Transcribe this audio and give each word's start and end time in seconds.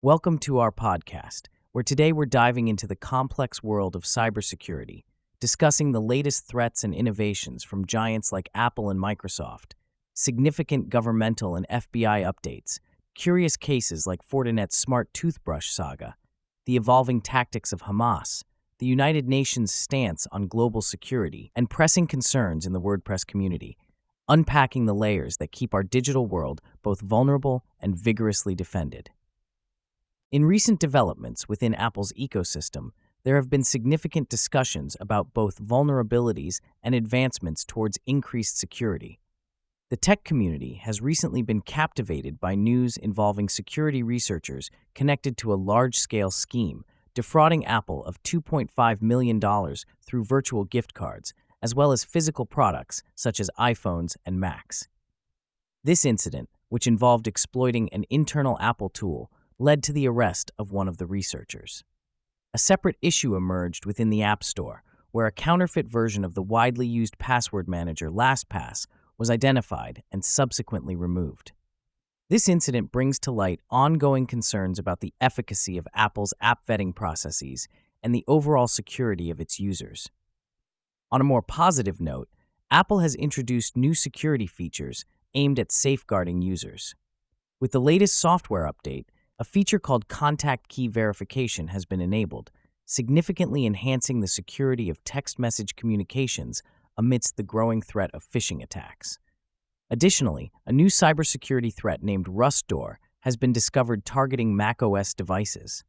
Welcome 0.00 0.38
to 0.40 0.60
our 0.60 0.70
podcast, 0.70 1.48
where 1.72 1.82
today 1.82 2.12
we're 2.12 2.24
diving 2.24 2.68
into 2.68 2.86
the 2.86 2.94
complex 2.94 3.64
world 3.64 3.96
of 3.96 4.04
cybersecurity, 4.04 5.02
discussing 5.40 5.90
the 5.90 6.00
latest 6.00 6.46
threats 6.46 6.84
and 6.84 6.94
innovations 6.94 7.64
from 7.64 7.84
giants 7.84 8.30
like 8.30 8.48
Apple 8.54 8.90
and 8.90 9.00
Microsoft, 9.00 9.72
significant 10.14 10.88
governmental 10.88 11.56
and 11.56 11.66
FBI 11.68 12.22
updates, 12.32 12.78
curious 13.16 13.56
cases 13.56 14.06
like 14.06 14.22
Fortinet's 14.22 14.78
smart 14.78 15.12
toothbrush 15.12 15.68
saga, 15.68 16.14
the 16.64 16.76
evolving 16.76 17.20
tactics 17.20 17.72
of 17.72 17.82
Hamas, 17.82 18.44
the 18.78 18.86
United 18.86 19.28
Nations' 19.28 19.72
stance 19.72 20.28
on 20.30 20.46
global 20.46 20.80
security, 20.80 21.50
and 21.56 21.68
pressing 21.68 22.06
concerns 22.06 22.66
in 22.66 22.72
the 22.72 22.80
WordPress 22.80 23.26
community, 23.26 23.76
unpacking 24.28 24.86
the 24.86 24.94
layers 24.94 25.38
that 25.38 25.50
keep 25.50 25.74
our 25.74 25.82
digital 25.82 26.24
world 26.24 26.60
both 26.84 27.00
vulnerable 27.00 27.64
and 27.80 27.96
vigorously 27.96 28.54
defended. 28.54 29.10
In 30.30 30.44
recent 30.44 30.78
developments 30.78 31.48
within 31.48 31.72
Apple's 31.74 32.12
ecosystem, 32.12 32.90
there 33.24 33.36
have 33.36 33.48
been 33.48 33.64
significant 33.64 34.28
discussions 34.28 34.94
about 35.00 35.32
both 35.32 35.58
vulnerabilities 35.58 36.60
and 36.82 36.94
advancements 36.94 37.64
towards 37.64 37.98
increased 38.04 38.58
security. 38.58 39.20
The 39.88 39.96
tech 39.96 40.24
community 40.24 40.74
has 40.74 41.00
recently 41.00 41.40
been 41.40 41.62
captivated 41.62 42.38
by 42.40 42.56
news 42.56 42.98
involving 42.98 43.48
security 43.48 44.02
researchers 44.02 44.70
connected 44.94 45.38
to 45.38 45.52
a 45.54 45.56
large 45.56 45.98
scale 45.98 46.30
scheme, 46.30 46.84
defrauding 47.14 47.64
Apple 47.64 48.04
of 48.04 48.22
$2.5 48.22 49.00
million 49.00 49.40
through 50.04 50.24
virtual 50.24 50.64
gift 50.64 50.92
cards, 50.92 51.32
as 51.62 51.74
well 51.74 51.90
as 51.90 52.04
physical 52.04 52.44
products 52.44 53.02
such 53.14 53.40
as 53.40 53.48
iPhones 53.58 54.14
and 54.26 54.38
Macs. 54.38 54.88
This 55.82 56.04
incident, 56.04 56.50
which 56.68 56.86
involved 56.86 57.26
exploiting 57.26 57.88
an 57.94 58.04
internal 58.10 58.58
Apple 58.60 58.90
tool, 58.90 59.30
led 59.58 59.82
to 59.82 59.92
the 59.92 60.08
arrest 60.08 60.50
of 60.58 60.72
one 60.72 60.88
of 60.88 60.98
the 60.98 61.06
researchers. 61.06 61.84
A 62.54 62.58
separate 62.58 62.96
issue 63.02 63.34
emerged 63.34 63.86
within 63.86 64.10
the 64.10 64.22
App 64.22 64.42
Store, 64.42 64.82
where 65.10 65.26
a 65.26 65.32
counterfeit 65.32 65.88
version 65.88 66.24
of 66.24 66.34
the 66.34 66.42
widely 66.42 66.86
used 66.86 67.18
password 67.18 67.68
manager 67.68 68.10
LastPass 68.10 68.86
was 69.16 69.30
identified 69.30 70.02
and 70.12 70.24
subsequently 70.24 70.94
removed. 70.94 71.52
This 72.30 72.48
incident 72.48 72.92
brings 72.92 73.18
to 73.20 73.32
light 73.32 73.60
ongoing 73.70 74.26
concerns 74.26 74.78
about 74.78 75.00
the 75.00 75.14
efficacy 75.20 75.78
of 75.78 75.88
Apple's 75.94 76.34
app 76.40 76.66
vetting 76.66 76.94
processes 76.94 77.68
and 78.02 78.14
the 78.14 78.24
overall 78.28 78.68
security 78.68 79.30
of 79.30 79.40
its 79.40 79.58
users. 79.58 80.10
On 81.10 81.20
a 81.20 81.24
more 81.24 81.42
positive 81.42 82.00
note, 82.00 82.28
Apple 82.70 82.98
has 82.98 83.14
introduced 83.14 83.76
new 83.76 83.94
security 83.94 84.46
features 84.46 85.06
aimed 85.34 85.58
at 85.58 85.72
safeguarding 85.72 86.42
users. 86.42 86.94
With 87.60 87.72
the 87.72 87.80
latest 87.80 88.18
software 88.18 88.70
update, 88.70 89.06
a 89.38 89.44
feature 89.44 89.78
called 89.78 90.08
Contact 90.08 90.68
Key 90.68 90.88
Verification 90.88 91.68
has 91.68 91.84
been 91.84 92.00
enabled, 92.00 92.50
significantly 92.86 93.66
enhancing 93.66 94.20
the 94.20 94.26
security 94.26 94.90
of 94.90 95.02
text 95.04 95.38
message 95.38 95.76
communications 95.76 96.62
amidst 96.96 97.36
the 97.36 97.44
growing 97.44 97.80
threat 97.80 98.10
of 98.12 98.24
phishing 98.24 98.62
attacks. 98.62 99.18
Additionally, 99.90 100.50
a 100.66 100.72
new 100.72 100.86
cybersecurity 100.86 101.72
threat 101.72 102.02
named 102.02 102.26
Rustdoor 102.26 102.96
has 103.20 103.36
been 103.36 103.52
discovered 103.52 104.04
targeting 104.04 104.56
macOS 104.56 105.14
devices. 105.14 105.84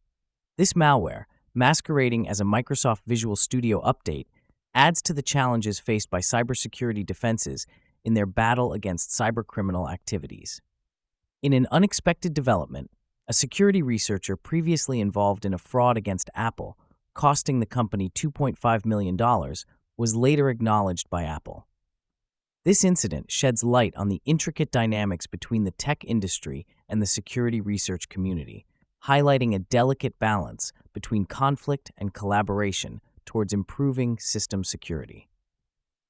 This 0.58 0.74
malware, 0.74 1.24
masquerading 1.56 2.30
as 2.30 2.40
a 2.40 2.46
Microsoft 2.46 3.02
Visual 3.08 3.36
Studio 3.36 3.82
update, 3.82 4.28
adds 4.76 5.02
to 5.02 5.14
the 5.14 5.24
challenges 5.24 5.80
faced 5.80 6.12
by 6.12 6.20
cybersecurity 6.20 7.04
defenses 7.04 7.66
in 8.06 8.14
their 8.14 8.28
battle 8.28 8.74
against 8.74 9.10
cybercriminal 9.10 9.92
activities. 9.92 10.62
In 11.42 11.54
an 11.54 11.68
unexpected 11.72 12.34
development, 12.34 12.92
a 13.30 13.34
security 13.34 13.84
researcher 13.84 14.36
previously 14.36 15.00
involved 15.00 15.46
in 15.46 15.54
a 15.54 15.60
fraud 15.60 15.98
against 15.98 16.32
Apple, 16.34 16.76
costing 17.14 17.60
the 17.60 17.66
company 17.68 18.10
$2.5 18.10 18.86
million, 18.86 19.16
was 19.96 20.16
later 20.16 20.50
acknowledged 20.50 21.08
by 21.12 21.24
Apple. 21.24 21.68
This 22.66 22.84
incident 22.84 23.32
sheds 23.32 23.64
light 23.64 23.94
on 23.96 24.10
the 24.10 24.22
intricate 24.26 24.72
dynamics 24.72 25.28
between 25.28 25.64
the 25.64 25.72
tech 25.72 26.04
industry 26.04 26.66
and 26.90 27.04
the 27.04 27.06
security 27.06 27.62
research 27.62 28.10
community, 28.10 28.66
highlighting 29.06 29.54
a 29.54 29.60
delicate 29.60 30.18
balance 30.18 30.74
between 30.92 31.26
conflict 31.26 31.92
and 32.00 32.16
collaboration 32.16 33.00
towards 33.26 33.54
improving 33.54 34.18
system 34.18 34.64
security. 34.64 35.30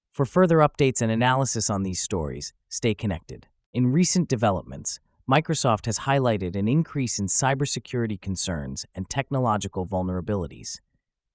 For 0.10 0.26
further 0.26 0.60
updates 0.60 1.02
and 1.02 1.12
analysis 1.12 1.70
on 1.70 1.84
these 1.84 2.00
stories, 2.00 2.54
stay 2.70 2.94
connected. 2.94 3.48
In 3.74 3.92
recent 3.92 4.30
developments, 4.30 5.02
Microsoft 5.30 5.86
has 5.86 6.00
highlighted 6.00 6.56
an 6.56 6.68
increase 6.68 7.20
in 7.20 7.28
cybersecurity 7.28 8.20
concerns 8.20 8.88
and 8.96 9.08
technological 9.12 9.86
vulnerabilities. 9.86 10.80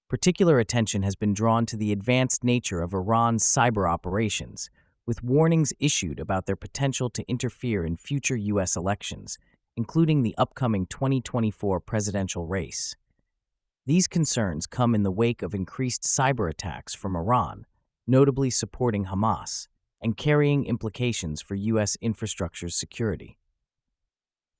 Particular 0.08 0.58
attention 0.58 1.04
has 1.04 1.14
been 1.14 1.32
drawn 1.32 1.64
to 1.64 1.76
the 1.76 1.92
advanced 1.92 2.42
nature 2.42 2.82
of 2.82 2.92
Iran's 2.92 3.44
cyber 3.44 3.88
operations, 3.88 4.68
with 5.06 5.22
warnings 5.22 5.72
issued 5.78 6.18
about 6.18 6.46
their 6.46 6.56
potential 6.56 7.08
to 7.10 7.24
interfere 7.28 7.84
in 7.84 7.94
future 7.94 8.34
U.S. 8.34 8.74
elections, 8.74 9.38
including 9.76 10.24
the 10.24 10.34
upcoming 10.36 10.86
2024 10.86 11.78
presidential 11.78 12.48
race. 12.48 12.96
These 13.86 14.08
concerns 14.08 14.66
come 14.66 14.96
in 14.96 15.04
the 15.04 15.12
wake 15.12 15.40
of 15.40 15.54
increased 15.54 16.02
cyber 16.02 16.50
attacks 16.50 16.94
from 16.94 17.14
Iran, 17.14 17.64
notably 18.08 18.50
supporting 18.50 19.04
Hamas, 19.04 19.68
and 20.02 20.16
carrying 20.16 20.66
implications 20.66 21.40
for 21.40 21.54
U.S. 21.54 21.96
infrastructure 22.00 22.68
security. 22.68 23.38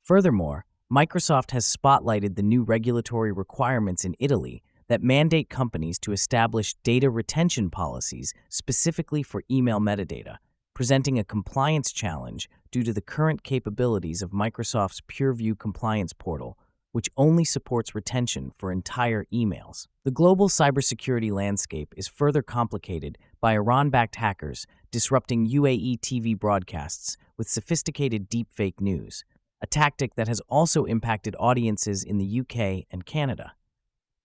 Furthermore, 0.05 0.67
Microsoft 0.93 1.53
has 1.53 1.65
spotlighted 1.65 2.37
the 2.37 2.43
new 2.43 2.63
regulatory 2.63 3.33
requirements 3.33 4.05
in 4.05 4.15
Italy 4.19 4.63
that 4.87 5.03
mandate 5.03 5.49
companies 5.49 5.99
to 5.99 6.13
establish 6.13 6.75
data 6.83 7.09
retention 7.09 7.71
policies 7.71 8.35
specifically 8.51 9.23
for 9.23 9.43
email 9.51 9.81
metadata, 9.81 10.37
presenting 10.75 11.19
a 11.19 11.25
compliance 11.25 11.91
challenge 11.91 12.51
due 12.71 12.83
to 12.83 12.93
the 12.93 13.01
current 13.01 13.43
capabilities 13.45 14.21
of 14.21 14.33
Microsoft's 14.33 15.01
Purview 15.01 15.55
compliance 15.55 16.13
portal, 16.13 16.59
which 16.93 17.09
only 17.17 17.43
supports 17.43 17.95
retention 17.95 18.51
for 18.55 18.71
entire 18.71 19.25
emails. 19.33 19.87
The 20.05 20.11
global 20.11 20.51
cybersecurity 20.51 21.33
landscape 21.33 21.95
is 21.97 22.09
further 22.09 22.43
complicated 22.43 23.17
by 23.41 23.55
Iran 23.55 23.89
backed 23.89 24.17
hackers 24.17 24.67
disrupting 24.91 25.49
UAE 25.49 26.01
TV 26.01 26.39
broadcasts 26.39 27.17
with 27.39 27.49
sophisticated 27.49 28.29
deepfake 28.29 28.83
news 28.83 29.25
a 29.65 29.67
tactic 29.67 30.15
that 30.15 30.29
has 30.29 30.43
also 30.47 30.85
impacted 30.85 31.35
audiences 31.41 32.05
in 32.05 32.19
the 32.19 32.41
UK 32.41 32.85
and 32.91 33.07
Canada. 33.07 33.55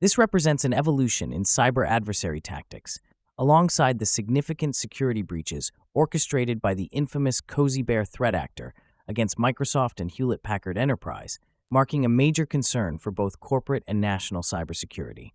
This 0.02 0.18
represents 0.18 0.66
an 0.66 0.74
evolution 0.74 1.32
in 1.32 1.44
cyber 1.46 1.88
adversary 1.88 2.42
tactics, 2.42 3.00
alongside 3.38 4.00
the 4.00 4.06
significant 4.06 4.76
security 4.76 5.22
breaches 5.22 5.72
orchestrated 5.94 6.62
by 6.62 6.74
the 6.74 6.90
infamous 6.92 7.40
Cozy 7.40 7.82
Bear 7.82 8.04
threat 8.04 8.36
actor 8.36 8.74
against 9.08 9.38
Microsoft 9.38 10.02
and 10.02 10.12
Hewlett 10.12 10.44
Packard 10.44 10.78
Enterprise, 10.78 11.40
marking 11.72 12.04
a 12.04 12.10
major 12.10 12.46
concern 12.46 12.98
for 12.98 13.10
both 13.10 13.40
corporate 13.40 13.86
and 13.88 14.02
national 14.02 14.42
cybersecurity. 14.42 15.32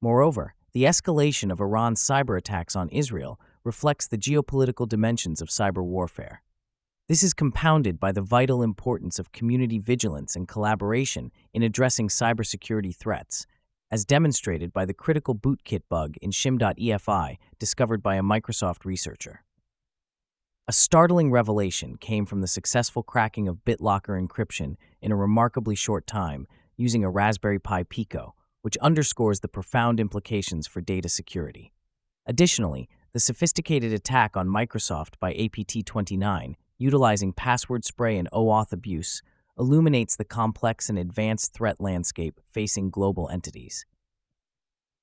Moreover, 0.00 0.54
the 0.72 0.84
escalation 0.84 1.50
of 1.50 1.58
Iran's 1.58 2.00
cyber 2.00 2.38
attacks 2.38 2.76
on 2.76 2.88
Israel 2.90 3.40
reflects 3.64 4.06
the 4.06 4.16
geopolitical 4.16 4.88
dimensions 4.88 5.42
of 5.42 5.48
cyber 5.48 5.82
warfare. 5.82 6.40
This 7.06 7.22
is 7.22 7.34
compounded 7.34 8.00
by 8.00 8.12
the 8.12 8.22
vital 8.22 8.62
importance 8.62 9.18
of 9.18 9.30
community 9.30 9.78
vigilance 9.78 10.34
and 10.34 10.48
collaboration 10.48 11.32
in 11.52 11.62
addressing 11.62 12.08
cybersecurity 12.08 12.96
threats, 12.96 13.46
as 13.90 14.06
demonstrated 14.06 14.72
by 14.72 14.86
the 14.86 14.94
critical 14.94 15.34
bootkit 15.34 15.82
bug 15.90 16.14
in 16.22 16.30
shim.efi 16.30 17.36
discovered 17.58 18.02
by 18.02 18.14
a 18.14 18.22
Microsoft 18.22 18.86
researcher. 18.86 19.44
A 20.66 20.72
startling 20.72 21.30
revelation 21.30 21.98
came 21.98 22.24
from 22.24 22.40
the 22.40 22.46
successful 22.46 23.02
cracking 23.02 23.48
of 23.48 23.66
BitLocker 23.66 24.18
encryption 24.18 24.76
in 25.02 25.12
a 25.12 25.16
remarkably 25.16 25.74
short 25.74 26.06
time 26.06 26.46
using 26.78 27.04
a 27.04 27.10
Raspberry 27.10 27.58
Pi 27.58 27.82
Pico, 27.82 28.34
which 28.62 28.78
underscores 28.78 29.40
the 29.40 29.48
profound 29.48 30.00
implications 30.00 30.66
for 30.66 30.80
data 30.80 31.10
security. 31.10 31.70
Additionally, 32.24 32.88
the 33.12 33.20
sophisticated 33.20 33.92
attack 33.92 34.38
on 34.38 34.48
Microsoft 34.48 35.18
by 35.20 35.34
APT29 35.34 36.54
utilizing 36.84 37.32
password 37.32 37.82
spray 37.82 38.18
and 38.18 38.30
OAuth 38.30 38.70
abuse, 38.70 39.22
illuminates 39.58 40.16
the 40.16 40.24
complex 40.24 40.90
and 40.90 40.98
advanced 40.98 41.54
threat 41.54 41.80
landscape 41.80 42.38
facing 42.44 42.90
global 42.90 43.26
entities. 43.30 43.86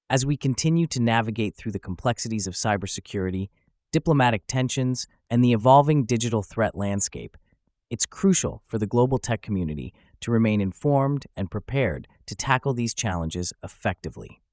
As 0.08 0.24
we 0.24 0.38
continue 0.38 0.86
to 0.88 1.02
navigate 1.02 1.56
through 1.56 1.72
the 1.72 1.80
complexities 1.80 2.46
of 2.46 2.54
cybersecurity, 2.54 3.50
diplomatic 3.92 4.44
tensions, 4.46 5.08
and 5.28 5.44
the 5.44 5.54
evolving 5.54 6.06
digital 6.06 6.44
threat 6.44 6.76
landscape, 6.76 7.36
it's 7.90 8.06
crucial 8.06 8.62
for 8.64 8.78
the 8.78 8.86
global 8.86 9.18
tech 9.18 9.42
community 9.42 9.92
to 10.20 10.30
remain 10.30 10.62
informed 10.62 11.26
and 11.36 11.50
prepared 11.50 12.08
to 12.28 12.36
tackle 12.36 12.76
these 12.76 12.94
challenges 12.94 13.54
effectively. 13.64 14.44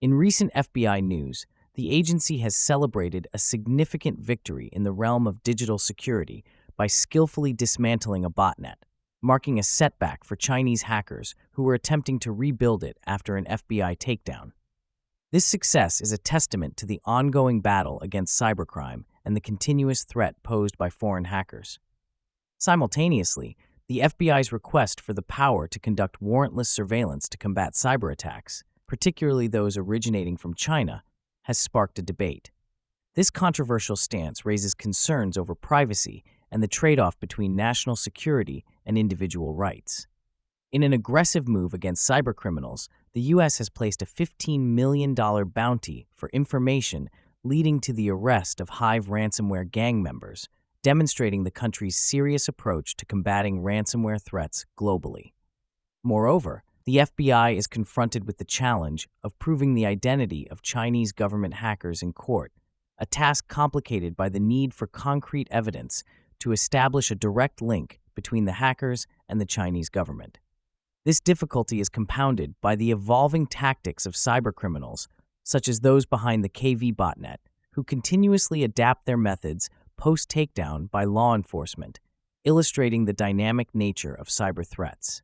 In 0.00 0.14
recent 0.14 0.54
FBI 0.54 1.02
news, 1.02 1.46
the 1.76 1.90
agency 1.90 2.38
has 2.38 2.56
celebrated 2.56 3.28
a 3.34 3.38
significant 3.38 4.18
victory 4.18 4.70
in 4.72 4.82
the 4.82 4.92
realm 4.92 5.26
of 5.26 5.42
digital 5.42 5.78
security 5.78 6.42
by 6.74 6.86
skillfully 6.86 7.52
dismantling 7.52 8.24
a 8.24 8.30
botnet, 8.30 8.76
marking 9.22 9.58
a 9.58 9.62
setback 9.62 10.24
for 10.24 10.36
Chinese 10.36 10.82
hackers 10.82 11.34
who 11.52 11.62
were 11.62 11.74
attempting 11.74 12.18
to 12.18 12.32
rebuild 12.32 12.82
it 12.82 12.96
after 13.06 13.36
an 13.36 13.44
FBI 13.44 13.98
takedown. 13.98 14.52
This 15.32 15.44
success 15.44 16.00
is 16.00 16.12
a 16.12 16.18
testament 16.18 16.78
to 16.78 16.86
the 16.86 17.00
ongoing 17.04 17.60
battle 17.60 18.00
against 18.00 18.40
cybercrime 18.40 19.04
and 19.22 19.36
the 19.36 19.40
continuous 19.40 20.04
threat 20.04 20.34
posed 20.42 20.78
by 20.78 20.88
foreign 20.88 21.24
hackers. 21.24 21.78
Simultaneously, 22.56 23.54
the 23.86 23.98
FBI's 23.98 24.50
request 24.50 24.98
for 24.98 25.12
the 25.12 25.22
power 25.22 25.68
to 25.68 25.78
conduct 25.78 26.22
warrantless 26.22 26.68
surveillance 26.68 27.28
to 27.28 27.36
combat 27.36 27.74
cyber 27.74 28.10
attacks, 28.10 28.64
particularly 28.86 29.46
those 29.46 29.76
originating 29.76 30.38
from 30.38 30.54
China, 30.54 31.02
has 31.46 31.58
sparked 31.58 31.96
a 31.96 32.02
debate. 32.02 32.50
This 33.14 33.30
controversial 33.30 33.94
stance 33.94 34.44
raises 34.44 34.74
concerns 34.74 35.38
over 35.38 35.54
privacy 35.54 36.24
and 36.50 36.60
the 36.60 36.66
trade 36.66 36.98
off 36.98 37.20
between 37.20 37.54
national 37.54 37.94
security 37.94 38.64
and 38.84 38.98
individual 38.98 39.54
rights. 39.54 40.08
In 40.72 40.82
an 40.82 40.92
aggressive 40.92 41.46
move 41.46 41.72
against 41.72 42.08
cybercriminals, 42.08 42.88
the 43.14 43.20
U.S. 43.32 43.58
has 43.58 43.70
placed 43.70 44.02
a 44.02 44.06
$15 44.06 44.58
million 44.60 45.14
bounty 45.14 46.08
for 46.12 46.28
information 46.30 47.08
leading 47.44 47.78
to 47.78 47.92
the 47.92 48.10
arrest 48.10 48.60
of 48.60 48.68
Hive 48.68 49.06
ransomware 49.06 49.70
gang 49.70 50.02
members, 50.02 50.48
demonstrating 50.82 51.44
the 51.44 51.52
country's 51.52 51.96
serious 51.96 52.48
approach 52.48 52.96
to 52.96 53.06
combating 53.06 53.62
ransomware 53.62 54.20
threats 54.20 54.66
globally. 54.76 55.30
Moreover, 56.02 56.64
the 56.86 56.98
FBI 56.98 57.56
is 57.56 57.66
confronted 57.66 58.28
with 58.28 58.38
the 58.38 58.44
challenge 58.44 59.08
of 59.24 59.36
proving 59.40 59.74
the 59.74 59.84
identity 59.84 60.48
of 60.48 60.62
Chinese 60.62 61.10
government 61.10 61.54
hackers 61.54 62.00
in 62.00 62.12
court, 62.12 62.52
a 62.96 63.04
task 63.04 63.48
complicated 63.48 64.16
by 64.16 64.28
the 64.28 64.38
need 64.38 64.72
for 64.72 64.86
concrete 64.86 65.48
evidence 65.50 66.04
to 66.38 66.52
establish 66.52 67.10
a 67.10 67.16
direct 67.16 67.60
link 67.60 67.98
between 68.14 68.44
the 68.44 68.52
hackers 68.52 69.08
and 69.28 69.40
the 69.40 69.44
Chinese 69.44 69.88
government. 69.88 70.38
This 71.04 71.18
difficulty 71.18 71.80
is 71.80 71.88
compounded 71.88 72.54
by 72.60 72.76
the 72.76 72.92
evolving 72.92 73.48
tactics 73.48 74.06
of 74.06 74.14
cybercriminals, 74.14 75.08
such 75.42 75.66
as 75.66 75.80
those 75.80 76.06
behind 76.06 76.44
the 76.44 76.48
KV 76.48 76.94
botnet, 76.94 77.38
who 77.72 77.82
continuously 77.82 78.62
adapt 78.62 79.06
their 79.06 79.16
methods 79.16 79.68
post 79.96 80.28
takedown 80.28 80.88
by 80.88 81.02
law 81.02 81.34
enforcement, 81.34 81.98
illustrating 82.44 83.06
the 83.06 83.12
dynamic 83.12 83.74
nature 83.74 84.14
of 84.14 84.28
cyber 84.28 84.64
threats. 84.64 85.22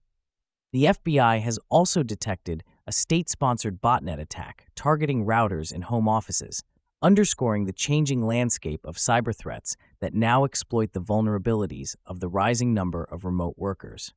The 0.72 0.84
FBI 0.84 1.42
has 1.42 1.58
also 1.68 2.02
detected 2.02 2.64
a 2.86 2.92
state 2.92 3.28
sponsored 3.28 3.82
botnet 3.82 4.18
attack 4.18 4.68
targeting 4.74 5.26
routers 5.26 5.70
in 5.70 5.82
home 5.82 6.08
offices, 6.08 6.64
underscoring 7.02 7.66
the 7.66 7.74
changing 7.74 8.26
landscape 8.26 8.80
of 8.86 8.96
cyber 8.96 9.36
threats 9.36 9.76
that 10.00 10.14
now 10.14 10.44
exploit 10.44 10.94
the 10.94 11.00
vulnerabilities 11.02 11.94
of 12.06 12.20
the 12.20 12.28
rising 12.28 12.72
number 12.72 13.04
of 13.04 13.26
remote 13.26 13.56
workers. 13.58 14.14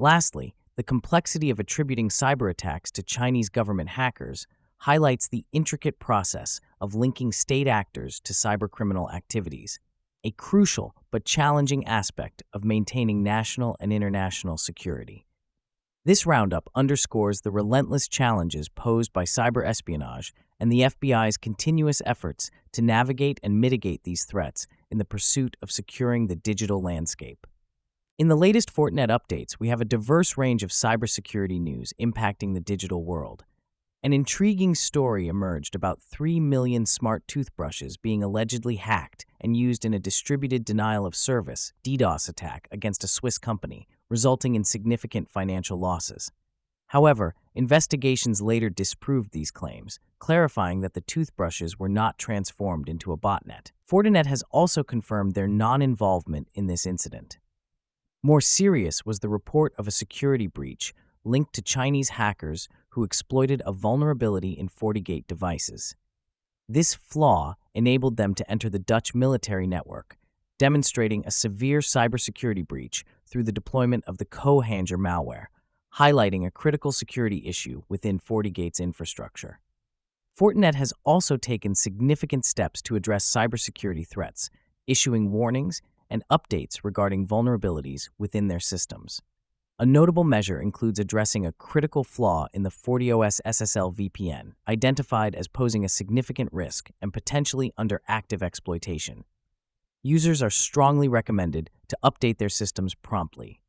Lastly, 0.00 0.56
the 0.74 0.82
complexity 0.82 1.48
of 1.48 1.60
attributing 1.60 2.08
cyber 2.08 2.50
attacks 2.50 2.90
to 2.90 3.02
Chinese 3.04 3.48
government 3.48 3.90
hackers 3.90 4.48
highlights 4.78 5.28
the 5.28 5.44
intricate 5.52 6.00
process 6.00 6.60
of 6.80 6.96
linking 6.96 7.30
state 7.30 7.68
actors 7.68 8.18
to 8.24 8.32
cybercriminal 8.32 9.14
activities, 9.14 9.78
a 10.24 10.32
crucial 10.32 10.96
but 11.12 11.24
challenging 11.24 11.86
aspect 11.86 12.42
of 12.52 12.64
maintaining 12.64 13.22
national 13.22 13.76
and 13.78 13.92
international 13.92 14.58
security. 14.58 15.27
This 16.08 16.24
roundup 16.24 16.70
underscores 16.74 17.42
the 17.42 17.50
relentless 17.50 18.08
challenges 18.08 18.70
posed 18.70 19.12
by 19.12 19.24
cyber 19.24 19.62
espionage 19.62 20.32
and 20.58 20.72
the 20.72 20.80
FBI's 20.80 21.36
continuous 21.36 22.00
efforts 22.06 22.50
to 22.72 22.80
navigate 22.80 23.38
and 23.42 23.60
mitigate 23.60 24.04
these 24.04 24.24
threats 24.24 24.66
in 24.90 24.96
the 24.96 25.04
pursuit 25.04 25.58
of 25.60 25.70
securing 25.70 26.26
the 26.26 26.34
digital 26.34 26.80
landscape. 26.80 27.46
In 28.18 28.28
the 28.28 28.36
latest 28.36 28.74
Fortinet 28.74 29.10
updates, 29.10 29.56
we 29.58 29.68
have 29.68 29.82
a 29.82 29.84
diverse 29.84 30.38
range 30.38 30.62
of 30.62 30.70
cybersecurity 30.70 31.60
news 31.60 31.92
impacting 32.00 32.54
the 32.54 32.60
digital 32.60 33.04
world. 33.04 33.44
An 34.02 34.14
intriguing 34.14 34.74
story 34.74 35.28
emerged 35.28 35.74
about 35.74 36.00
3 36.00 36.40
million 36.40 36.86
smart 36.86 37.28
toothbrushes 37.28 37.98
being 37.98 38.22
allegedly 38.22 38.76
hacked 38.76 39.26
and 39.42 39.58
used 39.58 39.84
in 39.84 39.92
a 39.92 39.98
distributed 39.98 40.64
denial 40.64 41.04
of 41.04 41.14
service 41.14 41.74
DDoS 41.84 42.30
attack 42.30 42.66
against 42.72 43.04
a 43.04 43.08
Swiss 43.08 43.36
company, 43.36 43.86
resulting 44.08 44.54
in 44.54 44.64
significant 44.64 45.28
financial 45.28 45.78
losses. 45.78 46.30
However, 46.88 47.34
investigations 47.54 48.40
later 48.40 48.70
disproved 48.70 49.32
these 49.32 49.50
claims, 49.50 50.00
clarifying 50.18 50.80
that 50.80 50.94
the 50.94 51.02
toothbrushes 51.02 51.78
were 51.78 51.88
not 51.88 52.18
transformed 52.18 52.88
into 52.88 53.12
a 53.12 53.18
botnet. 53.18 53.72
Fortinet 53.88 54.26
has 54.26 54.42
also 54.50 54.82
confirmed 54.82 55.34
their 55.34 55.48
non 55.48 55.82
involvement 55.82 56.48
in 56.54 56.66
this 56.66 56.86
incident. 56.86 57.38
More 58.22 58.40
serious 58.40 59.04
was 59.04 59.20
the 59.20 59.28
report 59.28 59.72
of 59.78 59.86
a 59.86 59.92
security 59.92 60.46
breach 60.46 60.94
linked 61.24 61.52
to 61.54 61.62
Chinese 61.62 62.10
hackers 62.10 62.68
who 62.90 63.04
exploited 63.04 63.62
a 63.64 63.72
vulnerability 63.72 64.52
in 64.52 64.68
FortiGate 64.68 65.26
devices. 65.26 65.94
This 66.68 66.94
flaw 66.94 67.54
enabled 67.74 68.16
them 68.16 68.34
to 68.34 68.50
enter 68.50 68.68
the 68.68 68.78
Dutch 68.78 69.14
military 69.14 69.66
network, 69.66 70.17
demonstrating 70.58 71.24
a 71.24 71.30
severe 71.30 71.78
cybersecurity 71.80 72.66
breach 72.66 73.04
through 73.26 73.44
the 73.44 73.52
deployment 73.52 74.04
of 74.06 74.18
the 74.18 74.24
Coathanger 74.24 74.98
malware, 74.98 75.46
highlighting 75.96 76.46
a 76.46 76.50
critical 76.50 76.92
security 76.92 77.46
issue 77.46 77.82
within 77.88 78.18
FortiGate's 78.18 78.80
infrastructure. 78.80 79.60
Fortinet 80.38 80.74
has 80.74 80.92
also 81.04 81.36
taken 81.36 81.74
significant 81.74 82.44
steps 82.44 82.80
to 82.82 82.96
address 82.96 83.24
cybersecurity 83.24 84.06
threats, 84.06 84.50
issuing 84.86 85.32
warnings 85.32 85.82
and 86.10 86.22
updates 86.30 86.80
regarding 86.82 87.26
vulnerabilities 87.26 88.08
within 88.18 88.48
their 88.48 88.60
systems. 88.60 89.20
A 89.80 89.86
notable 89.86 90.24
measure 90.24 90.60
includes 90.60 90.98
addressing 90.98 91.46
a 91.46 91.52
critical 91.52 92.02
flaw 92.02 92.46
in 92.52 92.64
the 92.64 92.70
FortiOS 92.70 93.40
SSL 93.46 93.94
VPN, 93.94 94.52
identified 94.66 95.36
as 95.36 95.46
posing 95.46 95.84
a 95.84 95.88
significant 95.88 96.48
risk 96.52 96.90
and 97.00 97.12
potentially 97.12 97.72
under 97.76 98.02
active 98.08 98.42
exploitation. 98.42 99.24
Users 100.02 100.42
are 100.42 100.50
strongly 100.50 101.08
recommended 101.08 101.70
to 101.88 101.98
update 102.04 102.38
their 102.38 102.48
systems 102.48 102.94
promptly. 102.94 103.60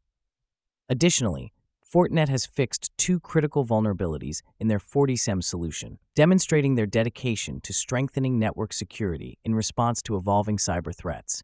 Additionally, 0.88 1.54
Fortinet 1.92 2.30
has 2.30 2.46
fixed 2.46 2.92
two 2.98 3.20
critical 3.20 3.66
vulnerabilities 3.66 4.44
in 4.60 4.68
their 4.68 4.78
FortiSIEM 4.78 5.44
solution, 5.44 5.98
demonstrating 6.14 6.76
their 6.76 6.86
dedication 6.86 7.60
to 7.62 7.74
strengthening 7.74 8.38
network 8.38 8.74
security 8.74 9.40
in 9.44 9.56
response 9.56 10.04
to 10.04 10.16
evolving 10.16 10.58
cyber 10.58 10.96
threats. 10.96 11.44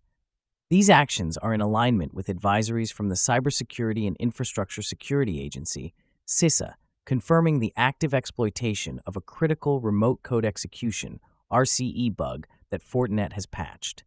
These 0.70 0.90
actions 0.90 1.36
are 1.38 1.54
in 1.54 1.62
alignment 1.62 2.14
with 2.14 2.28
advisories 2.28 2.94
from 2.94 3.10
the 3.10 3.16
Cybersecurity 3.16 4.06
and 4.06 4.16
Infrastructure 4.18 4.84
Security 4.84 5.42
Agency, 5.42 5.96
CISA, 6.28 6.74
confirming 7.06 7.60
the 7.60 7.74
active 7.76 8.14
exploitation 8.14 9.00
of 9.08 9.16
a 9.16 9.22
critical 9.22 9.82
remote 9.82 10.22
code 10.22 10.46
execution 10.46 11.20
RCE 11.52 12.16
bug 12.16 12.46
that 12.70 12.84
Fortinet 12.84 13.34
has 13.34 13.48
patched. 13.48 14.04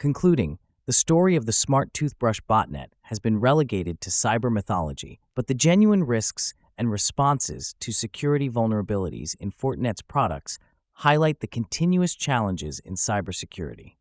Concluding, 0.00 0.58
the 0.86 0.94
story 0.94 1.36
of 1.36 1.44
the 1.44 1.52
smart 1.52 1.92
toothbrush 1.92 2.40
botnet 2.48 2.86
has 3.02 3.18
been 3.18 3.38
relegated 3.38 4.00
to 4.00 4.08
cyber 4.08 4.50
mythology, 4.50 5.20
but 5.34 5.46
the 5.46 5.52
genuine 5.52 6.04
risks 6.04 6.54
and 6.78 6.90
responses 6.90 7.74
to 7.80 7.92
security 7.92 8.48
vulnerabilities 8.48 9.36
in 9.38 9.52
Fortinet's 9.52 10.00
products 10.00 10.58
highlight 10.94 11.40
the 11.40 11.46
continuous 11.46 12.14
challenges 12.14 12.78
in 12.78 12.94
cybersecurity. 12.94 13.96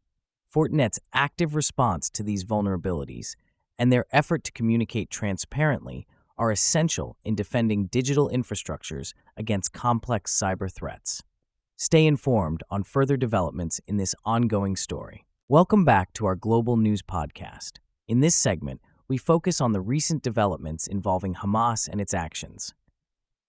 Fortinet's 0.50 1.02
active 1.12 1.54
response 1.54 2.10
to 2.12 2.24
these 2.24 2.46
vulnerabilities 2.46 3.36
and 3.78 3.92
their 3.92 4.06
effort 4.14 4.46
to 4.46 4.54
communicate 4.54 5.10
transparently 5.10 6.08
are 6.38 6.50
essential 6.50 7.18
in 7.26 7.36
defending 7.36 7.88
digital 7.88 8.30
infrastructures 8.34 9.14
against 9.36 9.74
complex 9.74 10.34
cyber 10.34 10.72
threats. 10.72 11.24
Stay 11.76 12.08
informed 12.08 12.64
on 12.70 12.84
further 12.84 13.18
developments 13.18 13.82
in 13.86 13.98
this 13.98 14.16
ongoing 14.24 14.78
story. 14.78 15.26
Welcome 15.52 15.84
back 15.84 16.14
to 16.14 16.28
our 16.28 16.36
Global 16.36 16.78
News 16.78 17.02
Podcast. 17.02 17.80
In 18.08 18.20
this 18.20 18.36
segment, 18.36 18.82
we 19.08 19.18
focus 19.18 19.60
on 19.60 19.72
the 19.72 19.82
recent 19.82 20.22
developments 20.22 20.86
involving 20.86 21.34
Hamas 21.34 21.90
and 21.92 22.00
its 22.00 22.14
actions. 22.14 22.76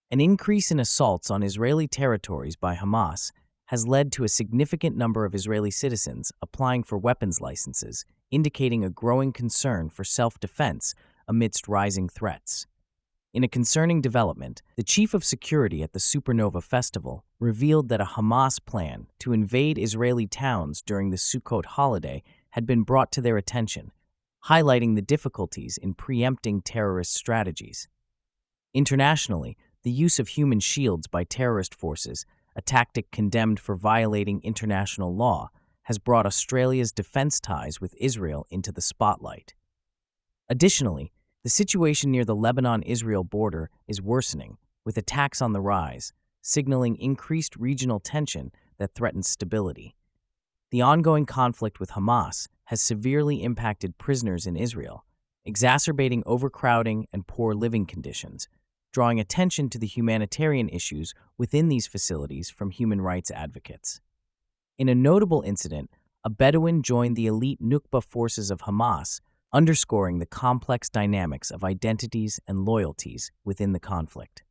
An 0.09 0.19
increase 0.19 0.71
in 0.71 0.79
assaults 0.79 1.29
on 1.29 1.43
Israeli 1.43 1.87
territories 1.87 2.55
by 2.55 2.75
Hamas 2.75 3.31
has 3.65 3.87
led 3.87 4.11
to 4.13 4.23
a 4.23 4.29
significant 4.29 4.97
number 4.97 5.25
of 5.25 5.35
Israeli 5.35 5.69
citizens 5.69 6.31
applying 6.41 6.81
for 6.81 6.97
weapons 6.97 7.39
licenses, 7.39 8.03
indicating 8.31 8.83
a 8.83 8.89
growing 8.89 9.31
concern 9.31 9.91
for 9.91 10.03
self 10.03 10.39
defense 10.39 10.95
amidst 11.27 11.67
rising 11.67 12.09
threats. 12.09 12.65
In 13.33 13.43
a 13.43 13.47
concerning 13.47 14.01
development, 14.01 14.61
the 14.75 14.83
chief 14.83 15.13
of 15.13 15.23
security 15.23 15.83
at 15.83 15.93
the 15.93 15.99
Supernova 15.99 16.61
Festival 16.61 17.23
revealed 17.39 17.89
that 17.89 18.01
a 18.01 18.05
Hamas 18.05 18.59
plan 18.63 19.07
to 19.19 19.31
invade 19.31 19.77
Israeli 19.77 20.27
towns 20.27 20.81
during 20.81 21.11
the 21.11 21.17
Sukkot 21.17 21.65
holiday 21.65 22.23
had 22.51 22.65
been 22.65 22.83
brought 22.83 23.11
to 23.13 23.21
their 23.21 23.37
attention, 23.37 23.91
highlighting 24.45 24.95
the 24.95 25.01
difficulties 25.01 25.77
in 25.77 25.93
preempting 25.93 26.61
terrorist 26.61 27.13
strategies. 27.13 27.87
Internationally, 28.73 29.57
the 29.83 29.91
use 29.91 30.19
of 30.19 30.29
human 30.29 30.59
shields 30.59 31.07
by 31.07 31.23
terrorist 31.23 31.73
forces 31.73 32.25
a 32.55 32.61
tactic 32.61 33.11
condemned 33.11 33.59
for 33.59 33.75
violating 33.75 34.41
international 34.43 35.15
law, 35.15 35.49
has 35.83 35.97
brought 35.97 36.25
Australia's 36.25 36.91
defense 36.91 37.39
ties 37.39 37.81
with 37.81 37.95
Israel 37.97 38.45
into 38.49 38.71
the 38.71 38.81
spotlight. 38.81 39.53
Additionally, 40.49 41.11
the 41.43 41.49
situation 41.49 42.11
near 42.11 42.23
the 42.23 42.35
Lebanon 42.35 42.83
Israel 42.83 43.23
border 43.23 43.69
is 43.87 44.01
worsening, 44.01 44.57
with 44.85 44.97
attacks 44.97 45.41
on 45.41 45.53
the 45.53 45.61
rise, 45.61 46.13
signaling 46.41 46.95
increased 46.97 47.55
regional 47.55 47.99
tension 47.99 48.51
that 48.77 48.93
threatens 48.93 49.27
stability. 49.27 49.95
The 50.69 50.81
ongoing 50.81 51.25
conflict 51.25 51.79
with 51.79 51.91
Hamas 51.91 52.47
has 52.65 52.81
severely 52.81 53.43
impacted 53.43 53.97
prisoners 53.97 54.45
in 54.45 54.55
Israel, 54.55 55.05
exacerbating 55.43 56.23
overcrowding 56.25 57.07
and 57.11 57.27
poor 57.27 57.53
living 57.53 57.85
conditions, 57.85 58.47
drawing 58.93 59.19
attention 59.19 59.69
to 59.69 59.79
the 59.79 59.87
humanitarian 59.87 60.69
issues 60.69 61.13
within 61.37 61.69
these 61.69 61.87
facilities 61.87 62.49
from 62.49 62.69
human 62.69 63.01
rights 63.01 63.31
advocates. 63.31 63.99
In 64.77 64.89
a 64.89 64.95
notable 64.95 65.41
incident, 65.41 65.89
a 66.23 66.29
Bedouin 66.29 66.83
joined 66.83 67.15
the 67.15 67.27
elite 67.27 67.61
Nukba 67.61 68.03
forces 68.03 68.51
of 68.51 68.61
Hamas, 68.61 69.21
underscoring 69.53 70.19
the 70.19 70.25
complex 70.25 70.89
dynamics 70.89 71.51
of 71.51 71.63
identities 71.63 72.39
and 72.47 72.65
loyalties 72.65 73.31
within 73.43 73.73
the 73.73 73.79
conflict. 73.79 74.43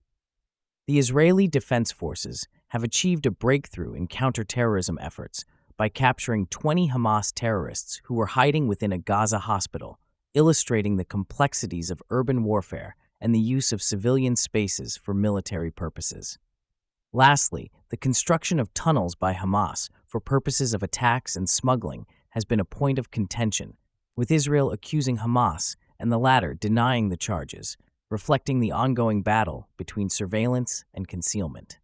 The 0.86 0.98
Israeli 0.98 1.46
Defense 1.48 1.92
Forces 1.92 2.48
have 2.68 2.84
achieved 2.84 3.24
a 3.24 3.30
breakthrough 3.30 3.94
in 3.94 4.08
counterterrorism 4.08 4.98
efforts 5.00 5.44
by 5.76 5.88
capturing 5.88 6.46
20 6.46 6.90
Hamas 6.90 7.32
terrorists 7.34 8.00
who 8.04 8.14
were 8.14 8.26
hiding 8.26 8.68
within 8.68 8.92
a 8.92 8.98
Gaza 8.98 9.38
hospital, 9.38 9.98
illustrating 10.34 10.96
the 10.96 11.04
complexities 11.04 11.90
of 11.90 12.02
urban 12.10 12.44
warfare 12.44 12.96
and 13.20 13.34
the 13.34 13.40
use 13.40 13.72
of 13.72 13.82
civilian 13.82 14.36
spaces 14.36 14.96
for 14.96 15.14
military 15.14 15.70
purposes. 15.70 16.38
Lastly, 17.12 17.70
the 17.88 17.96
construction 17.96 18.60
of 18.60 18.72
tunnels 18.74 19.14
by 19.14 19.34
Hamas 19.34 19.88
for 20.06 20.20
purposes 20.20 20.74
of 20.74 20.82
attacks 20.82 21.34
and 21.34 21.48
smuggling 21.48 22.06
has 22.30 22.44
been 22.44 22.60
a 22.60 22.64
point 22.64 22.98
of 22.98 23.10
contention, 23.10 23.76
with 24.20 24.30
Israel 24.30 24.70
accusing 24.70 25.16
Hamas 25.16 25.76
and 25.98 26.12
the 26.12 26.18
latter 26.18 26.52
denying 26.52 27.08
the 27.08 27.16
charges, 27.16 27.78
reflecting 28.10 28.60
the 28.60 28.70
ongoing 28.70 29.22
battle 29.22 29.70
between 29.78 30.10
surveillance 30.10 30.84
and 30.92 31.08
concealment. 31.08 31.78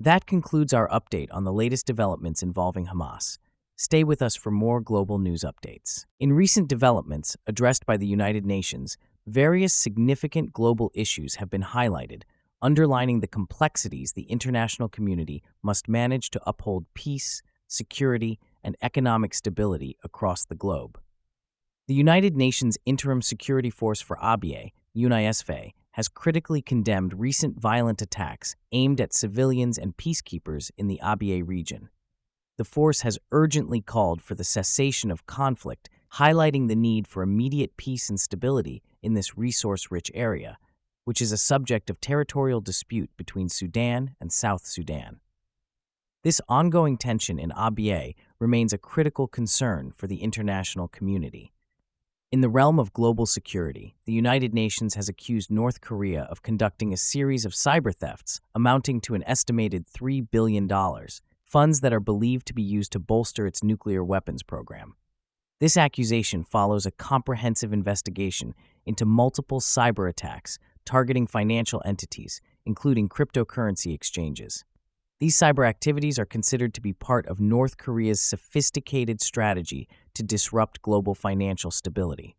That 0.00 0.26
concludes 0.26 0.74
our 0.74 0.88
update 0.88 1.28
on 1.30 1.44
the 1.44 1.52
latest 1.52 1.86
developments 1.86 2.42
involving 2.42 2.88
Hamas. 2.88 3.38
Stay 3.76 4.02
with 4.02 4.20
us 4.20 4.34
for 4.34 4.50
more 4.50 4.80
global 4.80 5.18
news 5.20 5.44
updates. 5.44 6.06
In 6.18 6.32
recent 6.32 6.66
developments 6.66 7.36
addressed 7.46 7.86
by 7.86 7.96
the 7.96 8.08
United 8.08 8.44
Nations, 8.44 8.98
various 9.28 9.72
significant 9.72 10.52
global 10.52 10.90
issues 10.92 11.36
have 11.36 11.48
been 11.48 11.62
highlighted, 11.62 12.22
underlining 12.60 13.20
the 13.20 13.28
complexities 13.28 14.14
the 14.14 14.22
international 14.22 14.88
community 14.88 15.40
must 15.62 15.88
manage 15.88 16.30
to 16.30 16.42
uphold 16.44 16.84
peace, 16.94 17.42
security, 17.68 18.40
and 18.62 18.76
economic 18.82 19.34
stability 19.34 19.96
across 20.02 20.44
the 20.44 20.54
globe. 20.54 20.98
The 21.88 21.94
United 21.94 22.36
Nations 22.36 22.78
Interim 22.86 23.22
Security 23.22 23.70
Force 23.70 24.00
for 24.00 24.16
Abyei, 24.16 24.72
UNISFA, 24.96 25.72
has 25.92 26.08
critically 26.08 26.62
condemned 26.62 27.18
recent 27.18 27.60
violent 27.60 28.00
attacks 28.00 28.54
aimed 28.72 29.00
at 29.00 29.12
civilians 29.12 29.76
and 29.76 29.96
peacekeepers 29.96 30.70
in 30.78 30.86
the 30.86 31.00
Abyei 31.02 31.46
region. 31.46 31.88
The 32.58 32.64
force 32.64 33.00
has 33.00 33.18
urgently 33.32 33.80
called 33.80 34.22
for 34.22 34.34
the 34.34 34.44
cessation 34.44 35.10
of 35.10 35.26
conflict, 35.26 35.88
highlighting 36.14 36.68
the 36.68 36.76
need 36.76 37.08
for 37.08 37.22
immediate 37.22 37.76
peace 37.76 38.08
and 38.08 38.20
stability 38.20 38.82
in 39.02 39.14
this 39.14 39.36
resource 39.36 39.90
rich 39.90 40.10
area, 40.14 40.58
which 41.04 41.20
is 41.20 41.32
a 41.32 41.36
subject 41.36 41.90
of 41.90 42.00
territorial 42.00 42.60
dispute 42.60 43.10
between 43.16 43.48
Sudan 43.48 44.14
and 44.20 44.32
South 44.32 44.66
Sudan. 44.66 45.20
This 46.22 46.40
ongoing 46.48 46.98
tension 46.98 47.38
in 47.38 47.50
Abyei 47.50 48.14
remains 48.40 48.72
a 48.72 48.78
critical 48.78 49.28
concern 49.28 49.92
for 49.94 50.06
the 50.06 50.22
international 50.22 50.88
community. 50.88 51.52
In 52.32 52.40
the 52.40 52.48
realm 52.48 52.78
of 52.78 52.92
global 52.92 53.26
security, 53.26 53.96
the 54.06 54.12
United 54.12 54.54
Nations 54.54 54.94
has 54.94 55.08
accused 55.08 55.50
North 55.50 55.80
Korea 55.80 56.22
of 56.22 56.42
conducting 56.42 56.92
a 56.92 56.96
series 56.96 57.44
of 57.44 57.52
cyber 57.52 57.94
thefts 57.94 58.40
amounting 58.54 59.00
to 59.02 59.14
an 59.14 59.24
estimated 59.26 59.86
$3 59.86 60.30
billion, 60.30 60.68
funds 61.44 61.80
that 61.80 61.92
are 61.92 62.00
believed 62.00 62.46
to 62.46 62.54
be 62.54 62.62
used 62.62 62.92
to 62.92 62.98
bolster 62.98 63.46
its 63.46 63.62
nuclear 63.62 64.02
weapons 64.02 64.42
program. 64.42 64.94
This 65.58 65.76
accusation 65.76 66.42
follows 66.42 66.86
a 66.86 66.92
comprehensive 66.92 67.72
investigation 67.72 68.54
into 68.86 69.04
multiple 69.04 69.60
cyber 69.60 70.08
attacks 70.08 70.58
targeting 70.86 71.26
financial 71.26 71.82
entities, 71.84 72.40
including 72.64 73.08
cryptocurrency 73.08 73.92
exchanges. 73.92 74.64
These 75.20 75.36
cyber 75.36 75.68
activities 75.68 76.18
are 76.18 76.24
considered 76.24 76.72
to 76.72 76.80
be 76.80 76.94
part 76.94 77.26
of 77.26 77.38
North 77.40 77.76
Korea's 77.76 78.22
sophisticated 78.22 79.20
strategy 79.20 79.86
to 80.14 80.22
disrupt 80.22 80.80
global 80.80 81.14
financial 81.14 81.70
stability. 81.70 82.36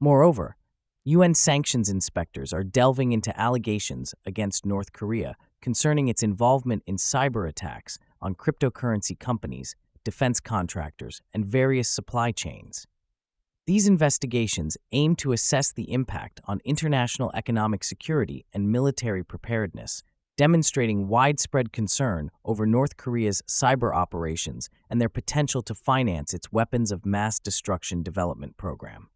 Moreover, 0.00 0.56
UN 1.04 1.32
sanctions 1.32 1.88
inspectors 1.88 2.52
are 2.52 2.64
delving 2.64 3.12
into 3.12 3.38
allegations 3.40 4.16
against 4.26 4.66
North 4.66 4.92
Korea 4.92 5.36
concerning 5.62 6.08
its 6.08 6.24
involvement 6.24 6.82
in 6.88 6.96
cyber 6.96 7.48
attacks 7.48 8.00
on 8.20 8.34
cryptocurrency 8.34 9.16
companies, 9.16 9.76
defense 10.02 10.40
contractors, 10.40 11.22
and 11.32 11.46
various 11.46 11.88
supply 11.88 12.32
chains. 12.32 12.88
These 13.66 13.86
investigations 13.86 14.76
aim 14.90 15.14
to 15.16 15.30
assess 15.30 15.70
the 15.70 15.92
impact 15.92 16.40
on 16.46 16.60
international 16.64 17.30
economic 17.32 17.84
security 17.84 18.44
and 18.52 18.72
military 18.72 19.22
preparedness 19.22 20.02
demonstrating 20.38 21.08
widespread 21.08 21.72
concern 21.72 22.30
over 22.44 22.64
North 22.64 22.96
Korea's 22.96 23.42
cyber 23.48 23.92
operations 23.92 24.70
and 24.88 25.00
their 25.00 25.08
potential 25.08 25.62
to 25.62 25.74
finance 25.74 26.32
its 26.32 26.52
weapons 26.52 26.92
of 26.92 27.04
mass 27.04 27.40
destruction 27.40 28.04
development 28.04 28.56
program. 28.56 29.08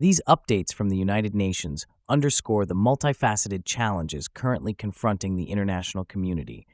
These 0.00 0.22
updates 0.26 0.72
from 0.72 0.88
the 0.88 0.96
United 0.96 1.34
Nations 1.34 1.86
underscore 2.08 2.64
the 2.64 2.74
multifaceted 2.74 3.66
challenges 3.66 4.26
currently 4.26 4.72
confronting 4.72 5.36
the 5.36 5.50
international 5.50 6.06
community, 6.06 6.66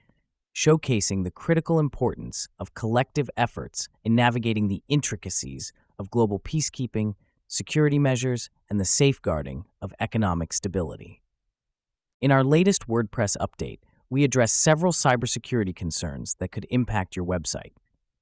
showcasing 0.54 1.24
the 1.24 1.32
critical 1.32 1.80
importance 1.80 2.46
of 2.60 2.74
collective 2.74 3.28
efforts 3.36 3.88
in 4.04 4.14
navigating 4.14 4.68
the 4.68 4.84
intricacies 4.86 5.72
of 5.98 6.10
global 6.10 6.38
peacekeeping, 6.38 7.14
security 7.48 7.98
measures, 7.98 8.50
and 8.68 8.78
the 8.78 8.84
safeguarding 8.84 9.64
of 9.82 9.92
economic 9.98 10.52
stability. 10.52 11.20
In 12.20 12.30
our 12.30 12.44
latest 12.44 12.86
WordPress 12.86 13.34
update, 13.38 13.78
we 14.10 14.24
address 14.24 14.52
several 14.52 14.92
cybersecurity 14.92 15.74
concerns 15.74 16.34
that 16.34 16.52
could 16.52 16.66
impact 16.68 17.16
your 17.16 17.24
website. 17.24 17.72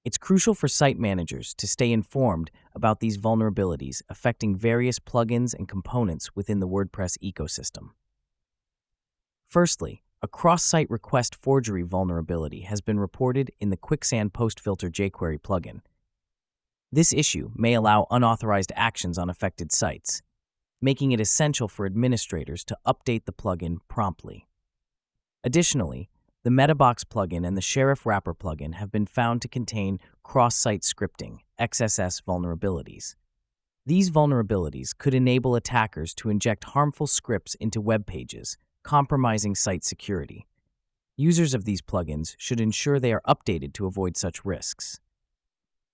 It's 0.05 0.17
crucial 0.17 0.55
for 0.55 0.69
site 0.69 0.97
managers 0.97 1.53
to 1.57 1.67
stay 1.67 1.91
informed 1.91 2.53
about 2.77 3.01
these 3.01 3.19
vulnerabilities 3.19 4.03
affecting 4.09 4.55
various 4.55 5.01
plugins 5.01 5.53
and 5.53 5.67
components 5.67 6.37
within 6.37 6.61
the 6.61 6.69
WordPress 6.69 7.19
ecosystem. 7.19 7.89
Firstly, 9.45 10.05
a 10.23 10.29
cross-site 10.29 10.89
request 10.89 11.35
forgery 11.35 11.83
vulnerability 11.83 12.61
has 12.61 12.81
been 12.81 13.01
reported 13.01 13.51
in 13.59 13.71
the 13.71 13.77
Quicksand 13.77 14.33
Post 14.33 14.61
Filter 14.61 14.91
jQuery 14.91 15.41
plugin. 15.41 15.81
This 16.93 17.13
issue 17.13 17.51
may 17.57 17.75
allow 17.75 18.07
unauthorized 18.13 18.71
actions 18.77 19.19
on 19.19 19.29
affected 19.29 19.73
sites, 19.73 20.23
making 20.81 21.13
it 21.13 21.21
essential 21.21 21.69
for 21.69 21.87
administrators 21.87 22.65
to 22.65 22.77
update 22.87 23.25
the 23.25 23.33
plugin 23.33 23.79
promptly. 23.89 24.47
Additionally, 25.45 26.09
the 26.45 26.51
Metabox 26.51 27.05
plugin 27.05 27.47
and 27.47 27.57
the 27.57 27.63
Shariff 27.63 28.07
Wrapper 28.07 28.35
plugin 28.35 28.75
have 28.75 28.91
been 28.91 29.07
found 29.07 29.43
to 29.43 29.49
contain 29.49 29.99
cross-site 30.23 30.83
scripting, 30.83 31.39
XSS 31.61 32.23
vulnerabilities. 32.23 33.17
These 33.85 34.11
vulnerabilities 34.11 34.97
could 34.97 35.15
enable 35.15 35.57
attackers 35.57 36.15
to 36.15 36.31
inject 36.31 36.65
harmful 36.65 37.07
scripts 37.07 37.55
into 37.57 37.81
web 37.81 38.07
pages, 38.07 38.57
compromising 38.83 39.55
site 39.55 39.85
security. 39.85 40.47
Users 41.17 41.55
of 41.55 41.65
these 41.65 41.83
plugins 41.83 42.35
should 42.39 42.61
ensure 42.61 43.01
they 43.01 43.13
are 43.13 43.23
updated 43.27 43.73
to 43.75 43.87
avoid 43.87 44.17
such 44.17 44.45
risks. 44.45 45.01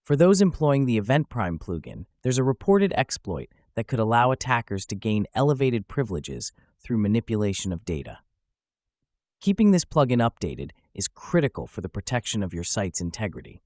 For 0.02 0.16
those 0.16 0.42
employing 0.42 0.84
the 0.84 0.98
Event 0.98 1.30
Prime 1.30 1.58
plugin, 1.58 2.04
there's 2.22 2.36
a 2.36 2.44
reported 2.44 2.92
exploit 2.94 3.48
that 3.76 3.86
could 3.86 3.98
allow 3.98 4.30
attackers 4.30 4.86
to 4.86 4.94
gain 4.94 5.26
elevated 5.34 5.88
privileges 5.88 6.52
through 6.82 6.98
manipulation 6.98 7.72
of 7.72 7.84
data. 7.84 8.18
Keeping 9.40 9.72
this 9.72 9.84
plugin 9.84 10.26
updated 10.26 10.70
is 10.94 11.08
critical 11.08 11.66
for 11.66 11.80
the 11.80 11.88
protection 11.88 12.42
of 12.42 12.54
your 12.54 12.64
site's 12.64 13.00
integrity. 13.00 13.62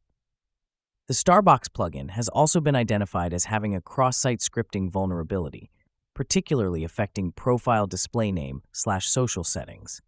The 1.07 1.15
Starbox 1.15 1.69
plugin 1.69 2.11
has 2.11 2.29
also 2.29 2.61
been 2.61 2.77
identified 2.77 3.33
as 3.33 3.45
having 3.45 3.75
a 3.75 3.81
cross-site 3.81 4.41
scripting 4.41 4.91
vulnerability, 4.91 5.71
particularly 6.15 6.85
affecting 6.85 7.33
profile 7.33 7.87
display 7.87 8.33
name 8.33 8.62
slash 8.73 9.09
social 9.09 9.45
settings. 9.45 10.03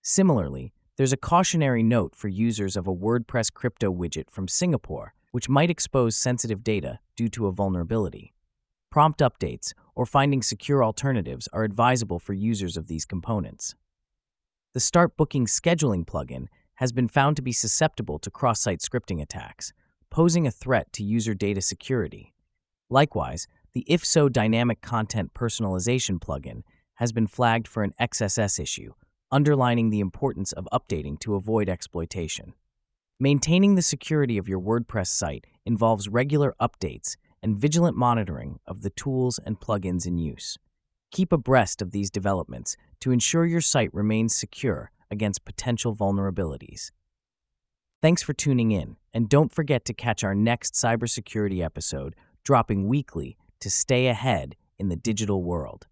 Similarly, 0.00 0.72
there's 0.96 1.12
a 1.12 1.16
cautionary 1.18 1.82
note 1.82 2.14
for 2.16 2.28
users 2.28 2.76
of 2.76 2.86
a 2.86 2.94
WordPress 2.94 3.52
crypto 3.52 3.92
widget 3.92 4.30
from 4.30 4.48
Singapore, 4.48 5.12
which 5.32 5.48
might 5.48 5.70
expose 5.70 6.16
sensitive 6.16 6.64
data 6.64 7.00
due 7.14 7.28
to 7.28 7.46
a 7.46 7.52
vulnerability. 7.52 8.32
Prompt 8.98 9.20
updates 9.20 9.74
or 9.94 10.04
finding 10.04 10.42
secure 10.42 10.82
alternatives 10.82 11.48
are 11.52 11.62
advisable 11.62 12.18
for 12.18 12.32
users 12.32 12.76
of 12.76 12.88
these 12.88 13.04
components. 13.04 13.76
The 14.74 14.80
Start 14.80 15.16
Booking 15.16 15.46
Scheduling 15.46 16.04
plugin 16.04 16.48
has 16.78 16.90
been 16.90 17.06
found 17.06 17.36
to 17.36 17.42
be 17.42 17.52
susceptible 17.52 18.18
to 18.18 18.28
cross-site 18.28 18.80
scripting 18.80 19.22
attacks, 19.22 19.72
posing 20.10 20.48
a 20.48 20.50
threat 20.50 20.92
to 20.94 21.04
user 21.04 21.32
data 21.32 21.60
security. 21.60 22.34
Likewise, 22.90 23.46
the 23.72 23.84
If 23.86 24.04
So 24.04 24.28
Dynamic 24.28 24.80
Content 24.80 25.32
Personalization 25.32 26.18
plugin 26.18 26.62
has 26.94 27.12
been 27.12 27.28
flagged 27.28 27.68
for 27.68 27.84
an 27.84 27.94
XSS 28.00 28.58
issue, 28.58 28.94
underlining 29.30 29.90
the 29.90 30.00
importance 30.00 30.50
of 30.50 30.66
updating 30.72 31.20
to 31.20 31.36
avoid 31.36 31.68
exploitation. 31.68 32.52
Maintaining 33.20 33.76
the 33.76 33.82
security 33.82 34.38
of 34.38 34.48
your 34.48 34.60
WordPress 34.60 35.06
site 35.06 35.44
involves 35.64 36.08
regular 36.08 36.56
updates 36.60 37.16
and 37.42 37.56
vigilant 37.56 37.96
monitoring 37.96 38.58
of 38.66 38.82
the 38.82 38.90
tools 38.90 39.38
and 39.44 39.60
plugins 39.60 40.06
in 40.06 40.18
use. 40.18 40.58
Keep 41.10 41.32
abreast 41.32 41.80
of 41.80 41.90
these 41.90 42.10
developments 42.10 42.76
to 43.00 43.12
ensure 43.12 43.46
your 43.46 43.60
site 43.60 43.92
remains 43.94 44.36
secure 44.36 44.90
against 45.10 45.44
potential 45.44 45.94
vulnerabilities. 45.94 46.90
Thanks 48.00 48.22
for 48.22 48.32
tuning 48.32 48.70
in, 48.70 48.96
and 49.12 49.28
don't 49.28 49.52
forget 49.52 49.84
to 49.86 49.94
catch 49.94 50.22
our 50.22 50.34
next 50.34 50.74
cybersecurity 50.74 51.64
episode, 51.64 52.14
dropping 52.44 52.86
weekly 52.86 53.36
to 53.60 53.70
stay 53.70 54.06
ahead 54.06 54.54
in 54.78 54.88
the 54.88 54.96
digital 54.96 55.42
world. 55.42 55.86